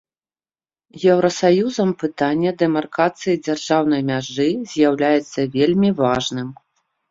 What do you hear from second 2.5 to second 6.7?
дэмаркацыі дзяржаўнай мяжы з'яўляецца вельмі важным.